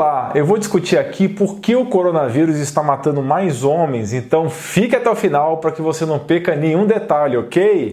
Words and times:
Olá, 0.00 0.30
eu 0.36 0.46
vou 0.46 0.56
discutir 0.56 0.96
aqui 0.96 1.26
por 1.26 1.58
que 1.58 1.74
o 1.74 1.84
coronavírus 1.84 2.58
está 2.58 2.84
matando 2.84 3.20
mais 3.20 3.64
homens, 3.64 4.12
então 4.12 4.48
fique 4.48 4.94
até 4.94 5.10
o 5.10 5.16
final 5.16 5.56
para 5.56 5.72
que 5.72 5.82
você 5.82 6.06
não 6.06 6.20
perca 6.20 6.54
nenhum 6.54 6.86
detalhe, 6.86 7.36
ok? 7.36 7.90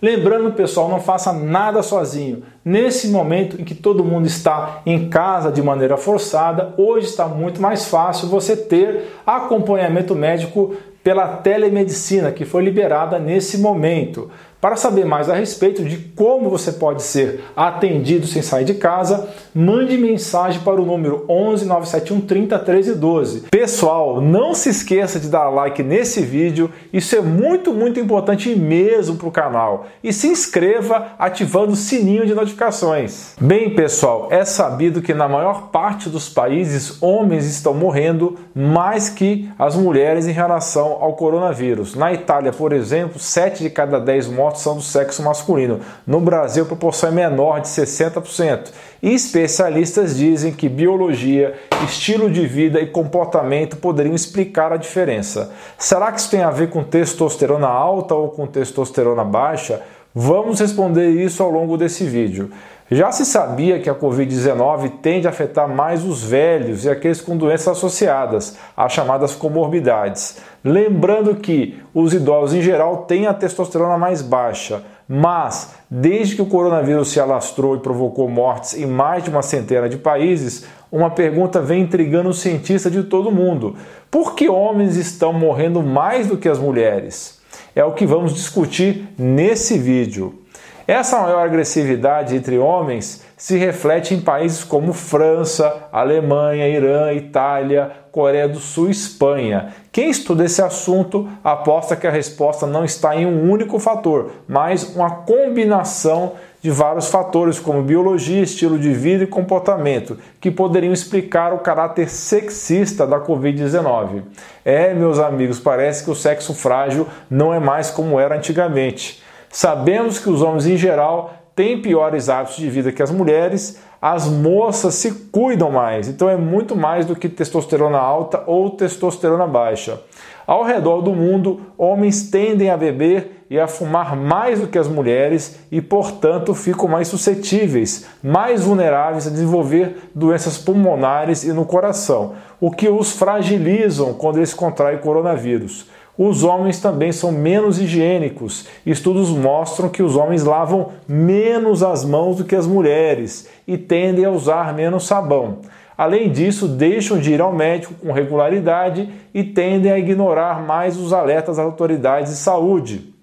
Lembrando, 0.00 0.52
pessoal, 0.52 0.88
não 0.88 1.00
faça 1.00 1.32
nada 1.32 1.82
sozinho. 1.82 2.44
Nesse 2.64 3.08
momento 3.08 3.60
em 3.60 3.64
que 3.64 3.74
todo 3.74 4.04
mundo 4.04 4.28
está 4.28 4.82
em 4.86 5.08
casa 5.08 5.50
de 5.50 5.60
maneira 5.60 5.96
forçada, 5.96 6.74
hoje 6.78 7.06
está 7.06 7.26
muito 7.26 7.60
mais 7.60 7.86
fácil 7.86 8.28
você 8.28 8.56
ter 8.56 9.16
acompanhamento 9.26 10.14
médico 10.14 10.76
pela 11.02 11.28
telemedicina 11.28 12.30
que 12.30 12.44
foi 12.44 12.62
liberada 12.62 13.18
nesse 13.18 13.58
momento. 13.58 14.30
Para 14.66 14.74
saber 14.74 15.06
mais 15.06 15.30
a 15.30 15.34
respeito 15.36 15.84
de 15.84 15.96
como 15.96 16.50
você 16.50 16.72
pode 16.72 17.00
ser 17.00 17.44
atendido 17.54 18.26
sem 18.26 18.42
sair 18.42 18.64
de 18.64 18.74
casa, 18.74 19.28
mande 19.54 19.96
mensagem 19.96 20.60
para 20.62 20.82
o 20.82 20.84
número 20.84 21.24
11 21.28 21.66
971 21.66 22.20
30 22.22 22.58
13 22.58 22.94
12. 22.96 23.40
Pessoal, 23.48 24.20
não 24.20 24.54
se 24.54 24.70
esqueça 24.70 25.20
de 25.20 25.28
dar 25.28 25.50
like 25.50 25.84
nesse 25.84 26.20
vídeo, 26.20 26.68
isso 26.92 27.14
é 27.14 27.20
muito, 27.20 27.72
muito 27.72 28.00
importante 28.00 28.56
mesmo 28.56 29.14
para 29.14 29.28
o 29.28 29.30
canal. 29.30 29.86
E 30.02 30.12
se 30.12 30.26
inscreva 30.26 31.12
ativando 31.16 31.70
o 31.70 31.76
sininho 31.76 32.26
de 32.26 32.34
notificações. 32.34 33.36
Bem, 33.40 33.72
pessoal, 33.72 34.26
é 34.32 34.44
sabido 34.44 35.00
que 35.00 35.14
na 35.14 35.28
maior 35.28 35.68
parte 35.68 36.08
dos 36.08 36.28
países 36.28 37.00
homens 37.00 37.46
estão 37.46 37.72
morrendo 37.72 38.36
mais 38.52 39.08
que 39.08 39.48
as 39.56 39.76
mulheres 39.76 40.26
em 40.26 40.32
relação 40.32 40.98
ao 41.00 41.14
coronavírus. 41.14 41.94
Na 41.94 42.12
Itália, 42.12 42.50
por 42.50 42.72
exemplo, 42.72 43.20
7 43.20 43.62
de 43.62 43.70
cada 43.70 44.00
10 44.00 44.26
mortos 44.26 44.55
são 44.58 44.76
do 44.76 44.82
sexo 44.82 45.22
masculino. 45.22 45.80
No 46.06 46.20
Brasil, 46.20 46.64
a 46.64 46.66
proporção 46.66 47.10
é 47.10 47.12
menor 47.12 47.60
de 47.60 47.68
60%. 47.68 48.70
E 49.02 49.14
especialistas 49.14 50.16
dizem 50.16 50.52
que 50.52 50.68
biologia, 50.68 51.54
estilo 51.84 52.30
de 52.30 52.46
vida 52.46 52.80
e 52.80 52.86
comportamento 52.86 53.76
poderiam 53.76 54.14
explicar 54.14 54.72
a 54.72 54.76
diferença. 54.76 55.52
Será 55.78 56.10
que 56.10 56.20
isso 56.20 56.30
tem 56.30 56.42
a 56.42 56.50
ver 56.50 56.70
com 56.70 56.82
testosterona 56.82 57.68
alta 57.68 58.14
ou 58.14 58.30
com 58.30 58.46
testosterona 58.46 59.24
baixa? 59.24 59.82
Vamos 60.14 60.60
responder 60.60 61.10
isso 61.10 61.42
ao 61.42 61.50
longo 61.50 61.76
desse 61.76 62.04
vídeo. 62.04 62.50
Já 62.88 63.10
se 63.10 63.24
sabia 63.24 63.80
que 63.80 63.90
a 63.90 63.94
Covid-19 63.96 65.00
tende 65.02 65.26
a 65.26 65.30
afetar 65.30 65.68
mais 65.68 66.04
os 66.04 66.22
velhos 66.22 66.84
e 66.84 66.88
aqueles 66.88 67.20
com 67.20 67.36
doenças 67.36 67.76
associadas, 67.76 68.56
as 68.76 68.92
chamadas 68.92 69.34
comorbidades. 69.34 70.38
Lembrando 70.62 71.34
que 71.34 71.82
os 71.92 72.14
idosos 72.14 72.54
em 72.56 72.62
geral 72.62 72.98
têm 72.98 73.26
a 73.26 73.34
testosterona 73.34 73.98
mais 73.98 74.22
baixa, 74.22 74.84
mas 75.08 75.74
desde 75.90 76.36
que 76.36 76.42
o 76.42 76.46
coronavírus 76.46 77.08
se 77.08 77.18
alastrou 77.18 77.74
e 77.74 77.80
provocou 77.80 78.28
mortes 78.28 78.78
em 78.78 78.86
mais 78.86 79.24
de 79.24 79.30
uma 79.30 79.42
centena 79.42 79.88
de 79.88 79.96
países, 79.96 80.64
uma 80.90 81.10
pergunta 81.10 81.60
vem 81.60 81.82
intrigando 81.82 82.28
os 82.28 82.38
cientistas 82.38 82.92
de 82.92 83.02
todo 83.02 83.32
mundo: 83.32 83.74
por 84.08 84.36
que 84.36 84.48
homens 84.48 84.96
estão 84.96 85.32
morrendo 85.32 85.82
mais 85.82 86.28
do 86.28 86.36
que 86.36 86.48
as 86.48 86.60
mulheres? 86.60 87.40
É 87.74 87.84
o 87.84 87.94
que 87.94 88.06
vamos 88.06 88.32
discutir 88.32 89.08
nesse 89.18 89.76
vídeo. 89.76 90.45
Essa 90.86 91.20
maior 91.20 91.44
agressividade 91.44 92.36
entre 92.36 92.58
homens 92.58 93.24
se 93.36 93.58
reflete 93.58 94.14
em 94.14 94.20
países 94.20 94.62
como 94.62 94.92
França, 94.92 95.88
Alemanha, 95.90 96.68
Irã, 96.68 97.12
Itália, 97.12 97.90
Coreia 98.12 98.48
do 98.48 98.60
Sul 98.60 98.86
e 98.86 98.92
Espanha. 98.92 99.74
Quem 99.90 100.08
estuda 100.08 100.44
esse 100.44 100.62
assunto 100.62 101.28
aposta 101.42 101.96
que 101.96 102.06
a 102.06 102.10
resposta 102.10 102.66
não 102.66 102.84
está 102.84 103.16
em 103.16 103.26
um 103.26 103.50
único 103.50 103.80
fator, 103.80 104.30
mas 104.46 104.94
uma 104.94 105.10
combinação 105.10 106.34
de 106.62 106.70
vários 106.70 107.08
fatores, 107.08 107.58
como 107.58 107.82
biologia, 107.82 108.42
estilo 108.42 108.78
de 108.78 108.92
vida 108.92 109.24
e 109.24 109.26
comportamento, 109.26 110.16
que 110.40 110.50
poderiam 110.50 110.92
explicar 110.92 111.52
o 111.52 111.58
caráter 111.58 112.08
sexista 112.08 113.06
da 113.06 113.20
Covid-19. 113.20 114.22
É, 114.64 114.94
meus 114.94 115.18
amigos, 115.18 115.58
parece 115.58 116.04
que 116.04 116.10
o 116.10 116.14
sexo 116.14 116.54
frágil 116.54 117.06
não 117.28 117.52
é 117.52 117.58
mais 117.58 117.90
como 117.90 118.18
era 118.18 118.36
antigamente. 118.36 119.22
Sabemos 119.56 120.18
que 120.18 120.28
os 120.28 120.42
homens 120.42 120.66
em 120.66 120.76
geral 120.76 121.32
têm 121.54 121.80
piores 121.80 122.28
hábitos 122.28 122.58
de 122.58 122.68
vida 122.68 122.92
que 122.92 123.02
as 123.02 123.10
mulheres, 123.10 123.80
as 124.02 124.28
moças 124.28 124.96
se 124.96 125.10
cuidam 125.32 125.70
mais, 125.70 126.08
então 126.08 126.28
é 126.28 126.36
muito 126.36 126.76
mais 126.76 127.06
do 127.06 127.16
que 127.16 127.26
testosterona 127.26 127.96
alta 127.96 128.44
ou 128.46 128.68
testosterona 128.68 129.46
baixa. 129.46 129.98
Ao 130.46 130.62
redor 130.62 131.00
do 131.00 131.14
mundo, 131.14 131.62
homens 131.78 132.28
tendem 132.28 132.68
a 132.68 132.76
beber 132.76 133.46
e 133.48 133.58
a 133.58 133.66
fumar 133.66 134.14
mais 134.14 134.60
do 134.60 134.66
que 134.66 134.78
as 134.78 134.88
mulheres 134.88 135.58
e, 135.72 135.80
portanto, 135.80 136.54
ficam 136.54 136.86
mais 136.86 137.08
suscetíveis, 137.08 138.06
mais 138.22 138.62
vulneráveis 138.62 139.26
a 139.26 139.30
desenvolver 139.30 140.10
doenças 140.14 140.58
pulmonares 140.58 141.44
e 141.44 141.52
no 141.54 141.64
coração, 141.64 142.34
o 142.60 142.70
que 142.70 142.90
os 142.90 143.12
fragilizam 143.12 144.12
quando 144.12 144.36
eles 144.36 144.52
contraem 144.52 144.98
coronavírus. 144.98 145.86
Os 146.18 146.44
homens 146.44 146.80
também 146.80 147.12
são 147.12 147.30
menos 147.30 147.78
higiênicos. 147.78 148.66
Estudos 148.86 149.28
mostram 149.30 149.88
que 149.88 150.02
os 150.02 150.16
homens 150.16 150.44
lavam 150.44 150.90
menos 151.06 151.82
as 151.82 152.04
mãos 152.04 152.36
do 152.36 152.44
que 152.44 152.56
as 152.56 152.66
mulheres 152.66 153.48
e 153.68 153.76
tendem 153.76 154.24
a 154.24 154.30
usar 154.30 154.74
menos 154.74 155.06
sabão. 155.06 155.58
Além 155.96 156.30
disso, 156.30 156.68
deixam 156.68 157.18
de 157.18 157.32
ir 157.32 157.40
ao 157.40 157.52
médico 157.52 157.94
com 157.94 158.12
regularidade 158.12 159.10
e 159.32 159.42
tendem 159.42 159.90
a 159.90 159.98
ignorar 159.98 160.62
mais 160.62 160.96
os 160.98 161.12
alertas 161.12 161.56
das 161.56 161.64
autoridades 161.64 162.32
de 162.32 162.38
saúde. 162.38 163.15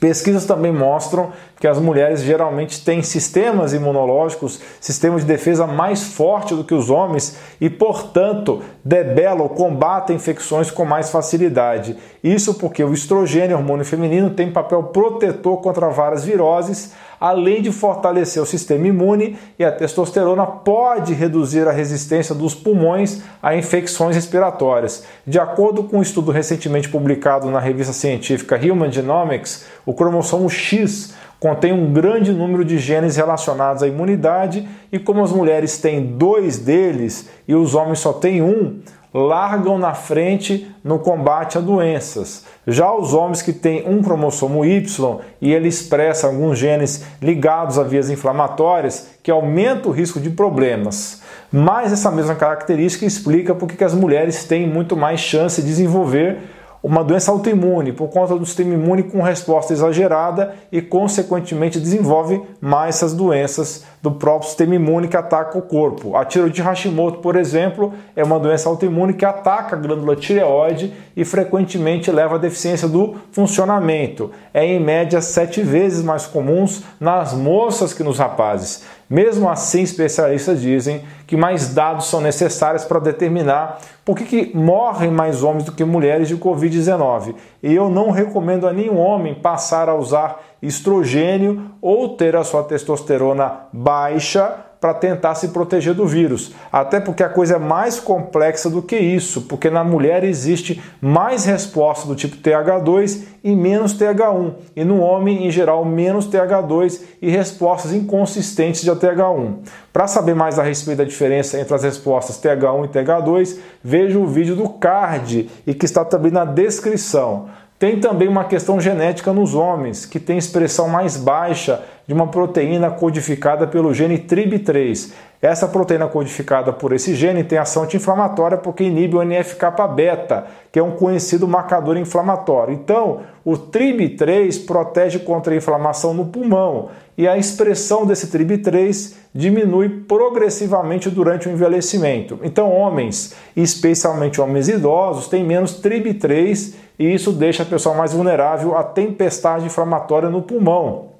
Pesquisas 0.00 0.46
também 0.46 0.72
mostram 0.72 1.32
que 1.60 1.68
as 1.68 1.78
mulheres 1.78 2.22
geralmente 2.22 2.84
têm 2.84 3.02
sistemas 3.02 3.72
imunológicos, 3.72 4.60
sistemas 4.80 5.22
de 5.22 5.28
defesa 5.28 5.66
mais 5.66 6.02
forte 6.02 6.54
do 6.54 6.64
que 6.64 6.74
os 6.74 6.90
homens 6.90 7.36
e, 7.60 7.70
portanto, 7.70 8.62
debelam 8.84 9.42
ou 9.42 9.48
combatem 9.48 10.16
infecções 10.16 10.70
com 10.70 10.84
mais 10.84 11.10
facilidade. 11.10 11.96
Isso 12.22 12.54
porque 12.54 12.82
o 12.82 12.92
estrogênio, 12.92 13.56
hormônio 13.56 13.84
feminino, 13.84 14.30
tem 14.30 14.50
papel 14.50 14.82
protetor 14.84 15.58
contra 15.60 15.88
várias 15.88 16.24
viroses, 16.24 16.92
além 17.22 17.62
de 17.62 17.70
fortalecer 17.70 18.42
o 18.42 18.46
sistema 18.46 18.88
imune, 18.88 19.38
e 19.56 19.64
a 19.64 19.70
testosterona 19.70 20.44
pode 20.44 21.14
reduzir 21.14 21.68
a 21.68 21.70
resistência 21.70 22.34
dos 22.34 22.52
pulmões 22.52 23.22
a 23.40 23.54
infecções 23.54 24.16
respiratórias. 24.16 25.04
De 25.24 25.38
acordo 25.38 25.84
com 25.84 25.98
um 25.98 26.02
estudo 26.02 26.32
recentemente 26.32 26.88
publicado 26.88 27.48
na 27.48 27.60
revista 27.60 27.92
científica 27.92 28.58
Human 28.60 28.90
Genomics, 28.90 29.66
o 29.86 29.94
cromossomo 29.94 30.50
X 30.50 31.14
contém 31.38 31.72
um 31.72 31.92
grande 31.92 32.32
número 32.32 32.64
de 32.64 32.76
genes 32.76 33.14
relacionados 33.14 33.84
à 33.84 33.86
imunidade 33.86 34.68
e 34.90 34.98
como 34.98 35.22
as 35.22 35.30
mulheres 35.30 35.78
têm 35.78 36.04
dois 36.04 36.58
deles 36.58 37.30
e 37.46 37.54
os 37.54 37.76
homens 37.76 38.00
só 38.00 38.12
têm 38.12 38.42
um, 38.42 38.80
largam 39.12 39.78
na 39.78 39.94
frente 39.94 40.74
no 40.82 40.98
combate 40.98 41.58
a 41.58 41.60
doenças. 41.60 42.44
Já 42.66 42.92
os 42.92 43.12
homens 43.12 43.42
que 43.42 43.52
têm 43.52 43.86
um 43.86 44.02
cromossomo 44.02 44.64
Y 44.64 45.20
e 45.40 45.52
ele 45.52 45.68
expressa 45.68 46.26
alguns 46.26 46.58
genes 46.58 47.04
ligados 47.20 47.78
a 47.78 47.82
vias 47.82 48.08
inflamatórias 48.08 49.10
que 49.22 49.30
aumentam 49.30 49.90
o 49.90 49.94
risco 49.94 50.18
de 50.18 50.30
problemas. 50.30 51.22
Mas 51.50 51.92
essa 51.92 52.10
mesma 52.10 52.34
característica 52.34 53.04
explica 53.04 53.54
por 53.54 53.68
que 53.68 53.84
as 53.84 53.94
mulheres 53.94 54.44
têm 54.44 54.66
muito 54.66 54.96
mais 54.96 55.20
chance 55.20 55.60
de 55.60 55.68
desenvolver 55.68 56.38
uma 56.82 57.04
doença 57.04 57.30
autoimune 57.30 57.92
por 57.92 58.08
conta 58.08 58.36
do 58.36 58.44
sistema 58.44 58.74
imune 58.74 59.04
com 59.04 59.22
resposta 59.22 59.72
exagerada 59.72 60.54
e, 60.72 60.82
consequentemente, 60.82 61.78
desenvolve 61.78 62.42
mais 62.60 62.96
essas 62.96 63.14
doenças 63.14 63.84
do 64.02 64.10
próprio 64.10 64.48
sistema 64.48 64.74
imune 64.74 65.06
que 65.06 65.16
ataca 65.16 65.56
o 65.56 65.62
corpo. 65.62 66.16
A 66.16 66.24
tiroide 66.24 66.56
de 66.56 66.62
Hashimoto, 66.62 67.20
por 67.20 67.36
exemplo, 67.36 67.94
é 68.16 68.24
uma 68.24 68.40
doença 68.40 68.68
autoimune 68.68 69.14
que 69.14 69.24
ataca 69.24 69.76
a 69.76 69.78
glândula 69.78 70.16
tireoide 70.16 70.92
e 71.16 71.24
frequentemente 71.24 72.10
leva 72.10 72.34
à 72.34 72.38
deficiência 72.38 72.88
do 72.88 73.14
funcionamento. 73.30 74.32
É 74.52 74.66
em 74.66 74.80
média 74.80 75.20
sete 75.20 75.62
vezes 75.62 76.02
mais 76.02 76.26
comuns 76.26 76.82
nas 76.98 77.32
moças 77.32 77.94
que 77.94 78.02
nos 78.02 78.18
rapazes. 78.18 78.82
Mesmo 79.08 79.48
assim, 79.48 79.82
especialistas 79.82 80.60
dizem 80.60 81.02
que 81.26 81.36
mais 81.36 81.72
dados 81.72 82.06
são 82.06 82.20
necessários 82.20 82.84
para 82.84 82.98
determinar 82.98 83.78
por 84.04 84.16
que, 84.16 84.24
que 84.24 84.56
morrem 84.56 85.10
mais 85.10 85.42
homens 85.42 85.64
do 85.64 85.72
que 85.72 85.84
mulheres 85.84 86.28
de 86.28 86.36
Covid-19. 86.36 87.34
E 87.62 87.72
eu 87.72 87.88
não 87.88 88.10
recomendo 88.10 88.66
a 88.66 88.72
nenhum 88.72 88.98
homem 88.98 89.34
passar 89.34 89.88
a 89.88 89.94
usar 89.94 90.40
estrogênio 90.62 91.72
ou 91.80 92.10
ter 92.16 92.36
a 92.36 92.44
sua 92.44 92.62
testosterona 92.62 93.66
baixa 93.72 94.66
para 94.82 94.94
tentar 94.94 95.36
se 95.36 95.48
proteger 95.48 95.94
do 95.94 96.08
vírus. 96.08 96.52
Até 96.72 96.98
porque 96.98 97.22
a 97.22 97.28
coisa 97.28 97.54
é 97.54 97.58
mais 97.58 98.00
complexa 98.00 98.68
do 98.68 98.82
que 98.82 98.96
isso, 98.96 99.42
porque 99.42 99.70
na 99.70 99.84
mulher 99.84 100.24
existe 100.24 100.82
mais 101.00 101.44
resposta 101.44 102.04
do 102.08 102.16
tipo 102.16 102.36
TH2 102.38 103.22
e 103.44 103.54
menos 103.54 103.96
TH1, 103.96 104.54
e 104.74 104.84
no 104.84 104.98
homem, 104.98 105.46
em 105.46 105.52
geral, 105.52 105.84
menos 105.84 106.28
TH2 106.28 107.00
e 107.22 107.30
respostas 107.30 107.92
inconsistentes 107.92 108.82
de 108.82 108.90
TH1. 108.90 109.58
Para 109.92 110.08
saber 110.08 110.34
mais 110.34 110.58
a 110.58 110.64
respeito 110.64 110.98
da 110.98 111.04
diferença 111.04 111.60
entre 111.60 111.72
as 111.72 111.84
respostas 111.84 112.42
TH1 112.42 112.86
e 112.86 112.88
TH2, 112.88 113.58
veja 113.84 114.18
o 114.18 114.26
vídeo 114.26 114.56
do 114.56 114.68
card 114.68 115.48
e 115.64 115.74
que 115.74 115.84
está 115.84 116.04
também 116.04 116.32
na 116.32 116.44
descrição. 116.44 117.46
Tem 117.82 117.98
também 117.98 118.28
uma 118.28 118.44
questão 118.44 118.80
genética 118.80 119.32
nos 119.32 119.56
homens, 119.56 120.06
que 120.06 120.20
tem 120.20 120.38
expressão 120.38 120.88
mais 120.88 121.16
baixa 121.16 121.82
de 122.12 122.14
uma 122.14 122.26
proteína 122.26 122.90
codificada 122.90 123.66
pelo 123.66 123.94
gene 123.94 124.18
TRIB3. 124.18 125.12
Essa 125.40 125.66
proteína 125.66 126.06
codificada 126.06 126.72
por 126.72 126.92
esse 126.92 127.14
gene 127.14 127.42
tem 127.42 127.58
ação 127.58 127.84
anti-inflamatória 127.84 128.58
porque 128.58 128.84
inibe 128.84 129.16
o 129.16 129.22
NF-κ-beta, 129.22 130.44
que 130.70 130.78
é 130.78 130.82
um 130.82 130.92
conhecido 130.92 131.48
marcador 131.48 131.96
inflamatório. 131.96 132.74
Então, 132.74 133.20
o 133.44 133.52
TRIB3 133.52 134.66
protege 134.66 135.20
contra 135.20 135.54
a 135.54 135.56
inflamação 135.56 136.12
no 136.12 136.26
pulmão 136.26 136.90
e 137.16 137.26
a 137.26 137.36
expressão 137.38 138.04
desse 138.06 138.26
TRIB3 138.26 139.14
diminui 139.34 139.88
progressivamente 139.88 141.08
durante 141.08 141.48
o 141.48 141.50
envelhecimento. 141.50 142.38
Então, 142.42 142.70
homens, 142.70 143.34
especialmente 143.56 144.40
homens 144.40 144.68
idosos, 144.68 145.28
têm 145.28 145.42
menos 145.42 145.82
TRIB3 145.82 146.74
e 146.98 147.12
isso 147.12 147.32
deixa 147.32 147.62
a 147.62 147.66
pessoa 147.66 147.94
mais 147.96 148.12
vulnerável 148.12 148.76
à 148.76 148.84
tempestade 148.84 149.64
inflamatória 149.64 150.28
no 150.28 150.42
pulmão 150.42 151.11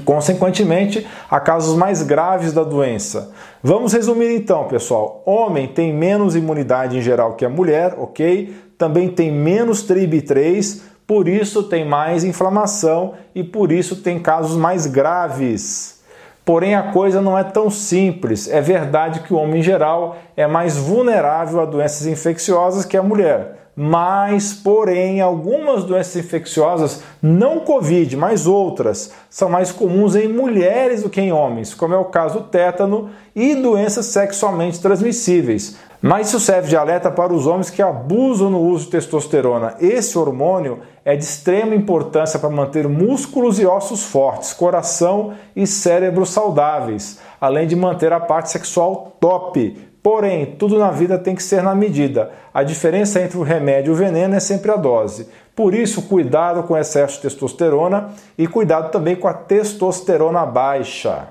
consequentemente, 0.00 1.06
a 1.30 1.38
casos 1.40 1.76
mais 1.76 2.02
graves 2.02 2.52
da 2.52 2.64
doença. 2.64 3.32
Vamos 3.62 3.92
resumir 3.92 4.34
então, 4.34 4.64
pessoal. 4.64 5.22
Homem 5.26 5.68
tem 5.68 5.92
menos 5.92 6.34
imunidade 6.34 6.96
em 6.96 7.02
geral 7.02 7.34
que 7.34 7.44
a 7.44 7.50
mulher, 7.50 7.94
ok? 7.98 8.54
Também 8.78 9.08
tem 9.08 9.30
menos 9.30 9.86
TRIB3, 9.86 10.80
por 11.06 11.28
isso 11.28 11.64
tem 11.64 11.86
mais 11.86 12.24
inflamação 12.24 13.14
e 13.34 13.44
por 13.44 13.70
isso 13.70 13.96
tem 13.96 14.18
casos 14.18 14.56
mais 14.56 14.86
graves. 14.86 16.00
Porém, 16.44 16.74
a 16.74 16.90
coisa 16.90 17.20
não 17.20 17.38
é 17.38 17.44
tão 17.44 17.70
simples. 17.70 18.48
É 18.48 18.60
verdade 18.60 19.20
que 19.20 19.32
o 19.32 19.36
homem 19.36 19.60
em 19.60 19.62
geral 19.62 20.16
é 20.36 20.46
mais 20.46 20.76
vulnerável 20.76 21.60
a 21.60 21.64
doenças 21.64 22.06
infecciosas 22.06 22.84
que 22.84 22.96
a 22.96 23.02
mulher 23.02 23.61
mas, 23.74 24.52
porém, 24.52 25.20
algumas 25.20 25.84
doenças 25.84 26.16
infecciosas, 26.16 27.02
não 27.22 27.60
Covid, 27.60 28.16
mas 28.16 28.46
outras, 28.46 29.12
são 29.30 29.48
mais 29.48 29.72
comuns 29.72 30.14
em 30.14 30.28
mulheres 30.28 31.02
do 31.02 31.08
que 31.08 31.20
em 31.20 31.32
homens, 31.32 31.72
como 31.72 31.94
é 31.94 31.98
o 31.98 32.04
caso 32.04 32.40
do 32.40 32.44
tétano 32.44 33.10
e 33.34 33.54
doenças 33.54 34.06
sexualmente 34.06 34.80
transmissíveis. 34.80 35.78
Mas 36.02 36.28
isso 36.28 36.40
serve 36.40 36.68
de 36.68 36.76
alerta 36.76 37.12
para 37.12 37.32
os 37.32 37.46
homens 37.46 37.70
que 37.70 37.80
abusam 37.80 38.50
no 38.50 38.60
uso 38.60 38.86
de 38.86 38.90
testosterona. 38.90 39.76
Esse 39.78 40.18
hormônio 40.18 40.80
é 41.04 41.14
de 41.14 41.22
extrema 41.22 41.76
importância 41.76 42.40
para 42.40 42.50
manter 42.50 42.88
músculos 42.88 43.60
e 43.60 43.64
ossos 43.64 44.02
fortes, 44.02 44.52
coração 44.52 45.32
e 45.54 45.64
cérebro 45.64 46.26
saudáveis, 46.26 47.20
além 47.40 47.68
de 47.68 47.76
manter 47.76 48.12
a 48.12 48.18
parte 48.18 48.50
sexual 48.50 49.16
top, 49.20 49.91
Porém, 50.02 50.56
tudo 50.58 50.78
na 50.78 50.90
vida 50.90 51.16
tem 51.16 51.34
que 51.34 51.42
ser 51.42 51.62
na 51.62 51.74
medida. 51.74 52.32
A 52.52 52.64
diferença 52.64 53.20
entre 53.20 53.38
o 53.38 53.42
remédio 53.42 53.90
e 53.90 53.94
o 53.94 53.96
veneno 53.96 54.34
é 54.34 54.40
sempre 54.40 54.72
a 54.72 54.76
dose. 54.76 55.28
Por 55.54 55.74
isso, 55.74 56.02
cuidado 56.02 56.64
com 56.64 56.76
excesso 56.76 57.16
de 57.16 57.22
testosterona 57.22 58.10
e 58.36 58.48
cuidado 58.48 58.90
também 58.90 59.14
com 59.14 59.28
a 59.28 59.34
testosterona 59.34 60.44
baixa. 60.44 61.28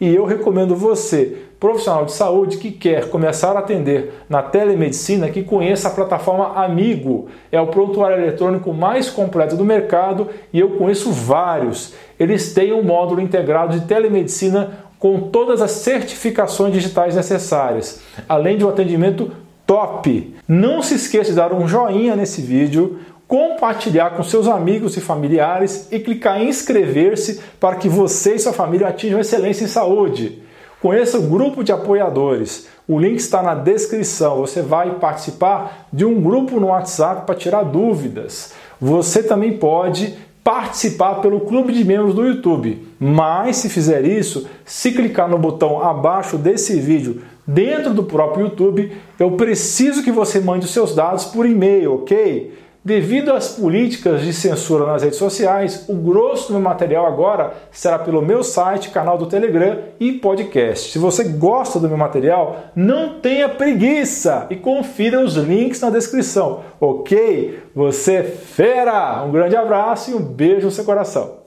E 0.00 0.14
eu 0.14 0.24
recomendo 0.24 0.76
você, 0.76 1.44
profissional 1.58 2.04
de 2.04 2.12
saúde 2.12 2.58
que 2.58 2.70
quer 2.70 3.08
começar 3.08 3.56
a 3.56 3.60
atender 3.60 4.12
na 4.28 4.42
telemedicina, 4.42 5.30
que 5.30 5.42
conheça 5.42 5.88
a 5.88 5.90
plataforma 5.90 6.62
Amigo. 6.62 7.28
É 7.50 7.60
o 7.60 7.68
prontuário 7.68 8.18
eletrônico 8.18 8.72
mais 8.72 9.08
completo 9.08 9.56
do 9.56 9.64
mercado 9.64 10.28
e 10.52 10.60
eu 10.60 10.70
conheço 10.70 11.10
vários. 11.10 11.94
Eles 12.18 12.52
têm 12.52 12.72
um 12.72 12.82
módulo 12.82 13.20
integrado 13.20 13.78
de 13.78 13.86
telemedicina 13.86 14.83
com 15.04 15.20
todas 15.20 15.60
as 15.60 15.70
certificações 15.72 16.72
digitais 16.72 17.14
necessárias, 17.14 18.00
além 18.26 18.56
de 18.56 18.64
um 18.64 18.70
atendimento 18.70 19.30
top. 19.66 20.34
Não 20.48 20.80
se 20.80 20.94
esqueça 20.94 21.28
de 21.28 21.36
dar 21.36 21.52
um 21.52 21.68
joinha 21.68 22.16
nesse 22.16 22.40
vídeo, 22.40 22.98
compartilhar 23.28 24.12
com 24.16 24.22
seus 24.22 24.48
amigos 24.48 24.96
e 24.96 25.02
familiares 25.02 25.88
e 25.92 25.98
clicar 25.98 26.40
em 26.40 26.48
inscrever-se 26.48 27.38
para 27.60 27.76
que 27.76 27.86
você 27.86 28.36
e 28.36 28.38
sua 28.38 28.54
família 28.54 28.88
atinjam 28.88 29.20
excelência 29.20 29.64
em 29.64 29.68
saúde. 29.68 30.42
Conheça 30.80 31.18
o 31.18 31.28
grupo 31.28 31.62
de 31.62 31.70
apoiadores. 31.70 32.66
O 32.88 32.98
link 32.98 33.18
está 33.18 33.42
na 33.42 33.54
descrição. 33.54 34.38
Você 34.38 34.62
vai 34.62 34.94
participar 34.94 35.86
de 35.92 36.06
um 36.06 36.18
grupo 36.18 36.58
no 36.58 36.68
WhatsApp 36.68 37.26
para 37.26 37.34
tirar 37.34 37.62
dúvidas. 37.62 38.54
Você 38.80 39.22
também 39.22 39.58
pode 39.58 40.14
participar 40.44 41.22
pelo 41.22 41.40
clube 41.40 41.72
de 41.72 41.82
membros 41.82 42.14
do 42.14 42.26
YouTube. 42.26 42.86
Mas 43.00 43.56
se 43.56 43.70
fizer 43.70 44.04
isso, 44.04 44.46
se 44.64 44.92
clicar 44.92 45.28
no 45.28 45.38
botão 45.38 45.82
abaixo 45.82 46.36
desse 46.36 46.78
vídeo 46.78 47.22
dentro 47.46 47.94
do 47.94 48.04
próprio 48.04 48.46
YouTube, 48.46 48.92
eu 49.18 49.32
preciso 49.32 50.02
que 50.02 50.12
você 50.12 50.40
mande 50.40 50.66
os 50.66 50.72
seus 50.72 50.94
dados 50.94 51.24
por 51.24 51.46
e-mail, 51.46 51.94
ok? 51.94 52.52
Devido 52.84 53.32
às 53.32 53.48
políticas 53.48 54.20
de 54.20 54.30
censura 54.30 54.84
nas 54.84 55.02
redes 55.02 55.18
sociais, 55.18 55.86
o 55.88 55.94
grosso 55.94 56.48
do 56.48 56.52
meu 56.52 56.62
material 56.62 57.06
agora 57.06 57.54
será 57.70 57.98
pelo 57.98 58.20
meu 58.20 58.44
site, 58.44 58.90
canal 58.90 59.16
do 59.16 59.24
Telegram 59.24 59.78
e 59.98 60.12
podcast. 60.12 60.92
Se 60.92 60.98
você 60.98 61.24
gosta 61.24 61.80
do 61.80 61.88
meu 61.88 61.96
material, 61.96 62.64
não 62.76 63.20
tenha 63.20 63.48
preguiça 63.48 64.46
e 64.50 64.56
confira 64.56 65.24
os 65.24 65.34
links 65.34 65.80
na 65.80 65.88
descrição, 65.88 66.60
ok? 66.78 67.58
Você 67.74 68.16
é 68.16 68.22
fera! 68.22 69.24
Um 69.24 69.32
grande 69.32 69.56
abraço 69.56 70.10
e 70.10 70.14
um 70.14 70.22
beijo 70.22 70.66
no 70.66 70.70
seu 70.70 70.84
coração. 70.84 71.43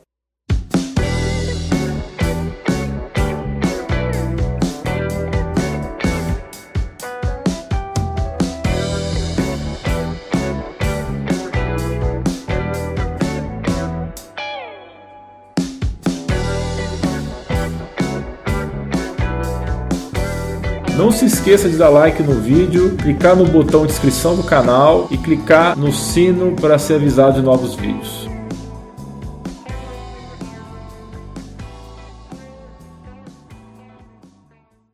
Não 20.98 21.12
se 21.12 21.26
esqueça 21.26 21.70
de 21.70 21.78
dar 21.78 21.90
like 21.90 22.24
no 22.24 22.34
vídeo, 22.34 22.96
clicar 22.98 23.36
no 23.36 23.46
botão 23.46 23.86
de 23.86 23.92
inscrição 23.92 24.36
do 24.36 24.42
canal 24.42 25.08
e 25.12 25.18
clicar 25.18 25.78
no 25.78 25.94
sino 25.94 26.54
para 26.54 26.80
ser 26.80 26.96
avisado 26.96 27.40
de 27.40 27.42
novos 27.44 27.76
vídeos. 27.76 28.27